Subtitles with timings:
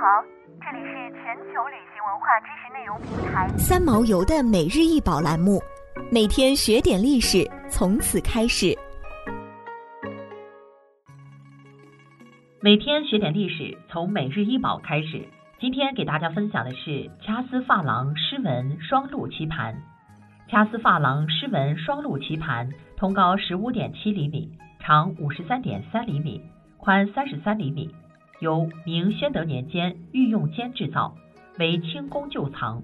[0.00, 0.22] 好，
[0.60, 5.60] 这里是全球旅行文化知识内容平台三毛游的每日一宝栏目，
[6.08, 8.78] 每天学点历史，从此开始。
[12.60, 15.26] 每天学点历史，从每日一宝开始。
[15.58, 19.82] 今天给大家分享的是掐丝珐琅狮纹双鹿棋盘。
[20.48, 26.40] 掐丝珐琅狮纹双鹿棋盘，通高十五点七厘米，长五十三点三厘米，
[26.76, 27.92] 宽三十三厘米。
[28.40, 31.14] 由明宣德年间御用间制造，
[31.58, 32.82] 为清宫旧藏，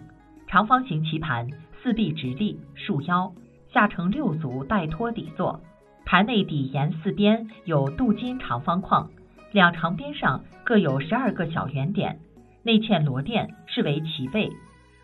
[0.48, 1.48] 长方形棋盘，
[1.82, 3.32] 四壁直立，束腰，
[3.72, 5.60] 下呈六足带托底座，
[6.04, 9.08] 盘内底沿四边有镀金长方框，
[9.52, 12.18] 两长边上各有十二个小圆点，
[12.62, 14.50] 内嵌螺钿，视为棋位。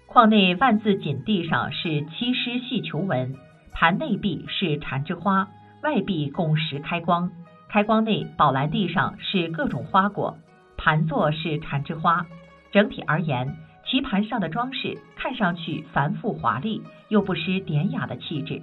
[0.06, 3.36] 框内万字锦地上是七狮细球纹，
[3.72, 5.48] 盘内壁是缠枝花，
[5.84, 7.30] 外壁共十开光。
[7.70, 10.36] 开光内宝蓝地上是各种花果，
[10.76, 12.26] 盘座是缠枝花。
[12.72, 18.60] 整体而言，棋盘上的装饰看上去繁复华丽，又不失典雅的气质。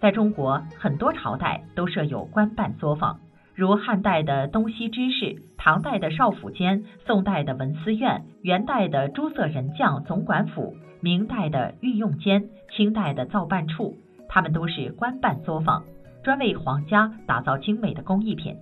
[0.00, 3.20] 在中国，很多朝代都设有官办作坊，
[3.54, 13.96] 如汉代的东西知事、唐代的少府监、宋代的文思院、元代的诸色人将总管府、明代的御用监、清代的造办处，
[14.30, 15.84] 他们都是官办作坊。
[16.26, 18.56] 专为皇家打造精美的工艺品。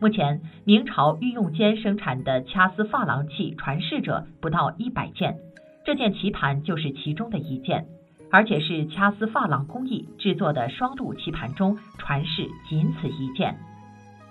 [0.00, 5.36] 目前，明朝御用监生产的掐丝珐琅器传世者不到一百件，
[5.84, 7.86] 这件棋盘就是其中的一件，
[8.32, 13.56] 而且是掐丝珐琅工艺制作的双鹿棋盘中传世仅此一件。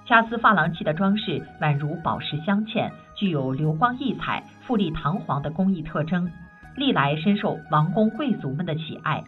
[0.05, 6.29] 掐丝珐琅器的装饰宛如宝石镶嵌，具有流光溢彩、富丽堂皇的工艺特征，
[6.75, 9.23] 历来深受王公贵族们的喜爱。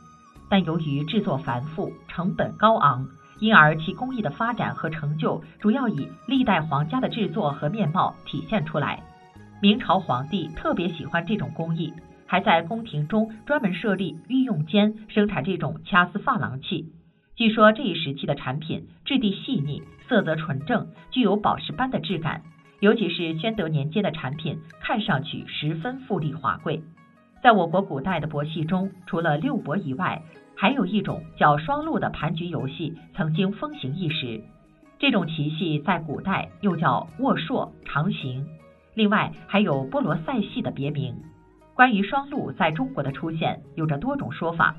[0.49, 3.07] 但由于制作繁复、成本高昂，
[3.39, 9.03] 因而，其工艺的发展和成就主要以历代皇家的制作和面貌体现出来。
[9.61, 11.93] 明朝皇帝特别喜欢这种工艺，
[12.25, 16.91] 还在宫廷中专门设立御用监生产这种掐丝珐琅器。
[17.35, 22.41] 据说这一时期的产品质地细腻，色泽纯正，具有宝石般的质感。
[22.79, 26.83] 尤其是宣德年间的产品，看上去十分富丽华贵。
[27.45, 30.19] 在我国古代的博戏中，除了六博以外，
[30.55, 34.41] 还有一种叫双鹿的盘局游戏，曾经风行一时。
[34.97, 38.47] 这种棋戏在古代又叫卧槊、长形。
[38.95, 41.15] 另外还有波罗赛戏的别名。
[41.75, 44.75] 关于双鹿在中国的出现，有着多种说法。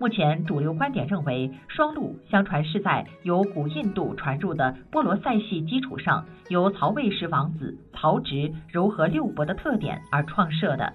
[0.00, 10.92] 目前主流观点认为，双鹿相传是在由古印度传入的波罗赛戏基础上，由曹魏时王子曹植糅合六博的特点而创设的。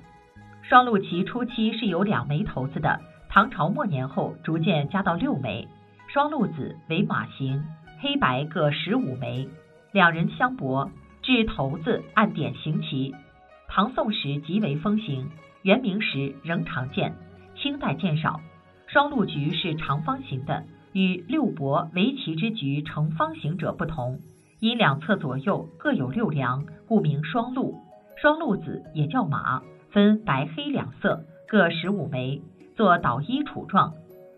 [0.69, 3.01] 双鹿棋初期是有两枚骰子的。
[3.29, 5.67] 唐朝末年后，逐渐加到六枚。
[6.07, 7.65] 双鹿子为马形，
[7.99, 9.49] 黑白各十五枚，
[9.91, 10.89] 两人相搏，
[11.21, 13.13] 掷骰子按点行棋。
[13.67, 15.29] 唐宋时极为风行，
[15.63, 17.13] 元明时仍常见，
[17.57, 18.39] 清代渐少。
[18.87, 20.63] 双鹿局是长方形的，
[20.93, 24.19] 与六博围棋之局呈方形者不同，
[24.59, 27.75] 因两侧左右各有六梁，故名双鹿。
[28.21, 32.41] 双鹿子也叫马，分白黑两色，各十五枚。
[32.75, 33.93] 做捣衣杵状，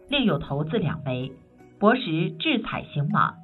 [0.09, 1.31] 另有头子两枚。
[1.79, 3.35] 博时制彩行马，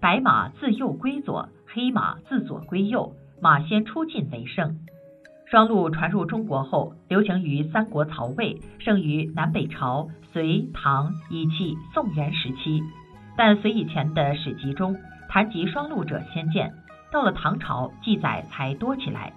[0.00, 4.80] 白马自右归左，黑马自左归右，马先出进为胜。
[5.46, 12.82] 双鹿传入中国后，流行于三国曹魏，盛于南北朝、隋唐以及宋元时期。
[13.36, 14.96] 但隋以前的史籍中
[15.28, 16.72] 谈及双鹿者鲜见，
[17.12, 19.32] 到了唐朝记载才多起来。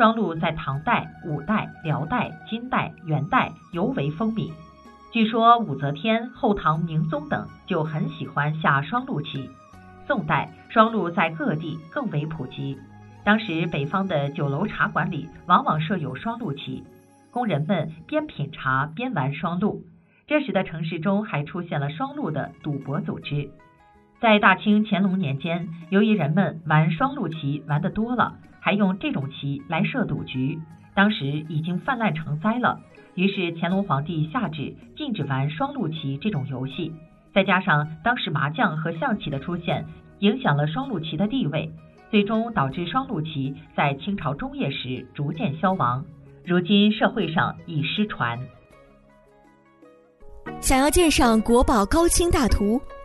[0.00, 4.50] 双鹿在唐代、五代、辽代、金代、元代尤为风靡。
[5.12, 9.50] 据说武则天、后唐明宗等就很喜欢下双鹿棋。
[10.06, 12.78] 宋代双鹿在各地更为普及。
[13.24, 16.82] 当时北方的酒楼茶馆里往往设有双鹿棋，
[17.30, 19.82] 工人们边品茶边玩双鹿。
[20.26, 23.50] 这时的城市中还出现了双鹿的赌博组织。
[24.20, 28.34] 在大清乾隆年间，由于人们玩双鹿棋玩得多了。
[28.62, 30.58] 还用这种棋来设赌局，
[30.94, 32.80] 当时已经泛滥成灾了。
[33.14, 36.92] 于是乾隆皇帝下旨禁止玩双陆棋这种游戏。
[37.32, 39.86] 再加上当时麻将和象棋的出现，
[40.18, 41.72] 影响了双陆棋的地位，
[42.10, 46.04] 最终导致双陆棋在清朝中叶时逐渐消亡。
[46.44, 48.38] 如今社会上已失传。
[50.60, 52.78] 想要鉴赏国宝高清大图，